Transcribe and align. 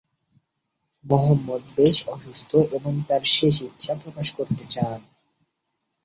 মুহম্মদ 1.05 1.63
বেশ 1.77 1.97
অসুস্থ 2.07 2.51
এবং 2.77 2.93
তার 3.09 3.23
শেষ 3.35 3.55
ইচ্ছা 3.61 3.93
প্রকাশ 3.95 4.27
করতে 4.37 4.63
চান। 4.69 4.99